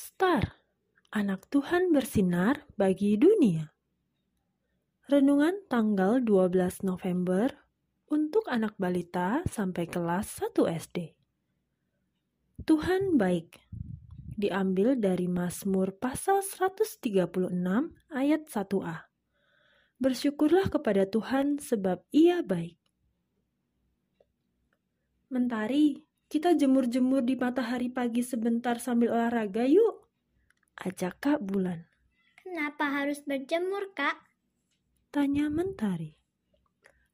[0.00, 0.56] Star,
[1.12, 3.68] anak Tuhan bersinar bagi dunia.
[5.04, 7.52] Renungan tanggal 12 November
[8.08, 11.12] untuk anak balita sampai kelas 1 SD.
[12.64, 13.60] Tuhan baik.
[14.40, 17.20] Diambil dari Mazmur pasal 136
[18.08, 18.96] ayat 1a.
[20.00, 22.80] Bersyukurlah kepada Tuhan sebab ia baik.
[25.28, 30.06] Mentari, kita jemur-jemur di matahari pagi sebentar sambil olahraga yuk.
[30.78, 31.90] Ajak Kak Bulan.
[32.38, 34.14] Kenapa harus berjemur, Kak?
[35.10, 36.14] Tanya Mentari.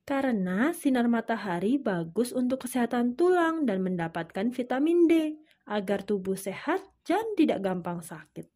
[0.05, 7.25] Karena sinar matahari bagus untuk kesehatan tulang dan mendapatkan vitamin D agar tubuh sehat dan
[7.41, 8.47] tidak gampang sakit.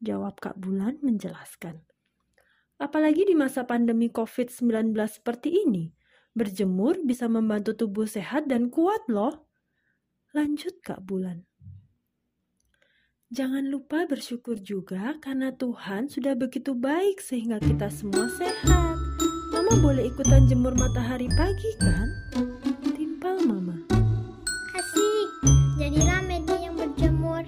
[0.00, 1.82] Jawab Kak Bulan menjelaskan.
[2.80, 5.92] Apalagi di masa pandemi COVID-19 seperti ini,
[6.32, 9.49] berjemur bisa membantu tubuh sehat dan kuat loh.
[10.30, 11.42] Lanjut Kak Bulan.
[13.34, 18.94] Jangan lupa bersyukur juga karena Tuhan sudah begitu baik sehingga kita semua sehat.
[19.50, 22.06] Mama boleh ikutan jemur matahari pagi kan?
[22.94, 23.74] Timpal Mama.
[24.78, 25.28] Asik,
[25.82, 27.42] jadi rame yang berjemur.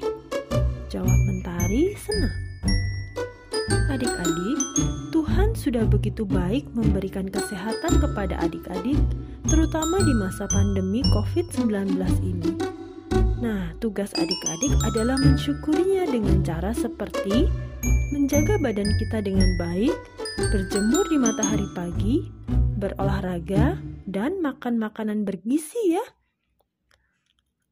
[0.90, 2.51] Jawab Mentari senang.
[3.92, 4.56] Adik-adik,
[5.12, 8.96] Tuhan sudah begitu baik memberikan kesehatan kepada adik-adik,
[9.44, 12.56] terutama di masa pandemi COVID-19 ini.
[13.44, 17.52] Nah, tugas adik-adik adalah mensyukurinya dengan cara seperti
[18.16, 19.92] menjaga badan kita dengan baik,
[20.40, 22.16] berjemur di matahari pagi,
[22.80, 23.76] berolahraga,
[24.08, 26.04] dan makan makanan bergizi ya.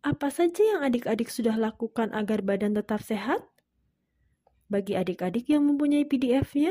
[0.05, 3.41] Apa saja yang adik-adik sudah lakukan agar badan tetap sehat?
[4.71, 6.71] Bagi adik-adik yang mempunyai PDF-nya,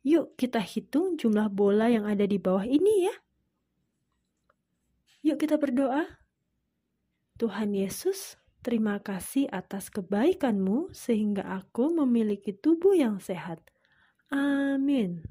[0.00, 3.14] yuk kita hitung jumlah bola yang ada di bawah ini ya.
[5.28, 6.08] Yuk kita berdoa.
[7.36, 13.60] Tuhan Yesus, terima kasih atas kebaikan-Mu sehingga aku memiliki tubuh yang sehat.
[14.32, 15.28] Amin.